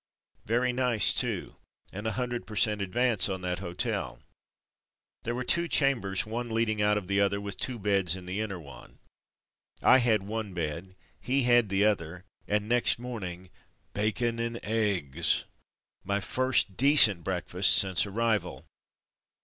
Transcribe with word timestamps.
Very 0.45 0.73
nice 0.73 1.13
too, 1.13 1.57
and 1.93 2.07
a 2.07 2.13
hundred 2.13 2.47
per 2.47 2.55
cent, 2.55 2.81
advance 2.81 3.29
on 3.29 3.41
that 3.41 3.59
''hotel. 3.59 4.17
V 4.17 4.23
There 5.21 5.35
were 5.35 5.43
two 5.43 5.67
chambers, 5.67 6.25
one 6.25 6.49
leading 6.49 6.81
out 6.81 6.97
of 6.97 7.05
the 7.05 7.21
other 7.21 7.39
with 7.39 7.55
two 7.55 7.77
beds 7.77 8.15
in 8.15 8.25
the 8.25 8.39
inner 8.41 8.59
one; 8.59 8.97
I 9.79 9.99
had 9.99 10.23
one 10.23 10.55
bed, 10.55 10.95
he 11.19 11.43
had 11.43 11.69
the 11.69 11.85
other, 11.85 12.25
and 12.47 12.67
next 12.67 12.97
morning— 12.97 13.51
bacon 13.93 14.39
and 14.39 14.59
eggs! 14.63 15.43
My 16.03 16.19
first 16.19 16.75
decent 16.77 17.23
breakfast 17.23 17.75
since 17.75 18.03
arrival 18.07 18.65